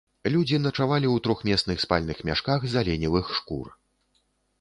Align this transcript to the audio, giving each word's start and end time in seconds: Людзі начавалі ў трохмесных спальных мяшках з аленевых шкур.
Людзі 0.35 0.57
начавалі 0.61 1.07
ў 1.11 1.17
трохмесных 1.27 1.83
спальных 1.85 2.23
мяшках 2.29 2.65
з 2.71 2.79
аленевых 2.81 3.25
шкур. 3.41 3.67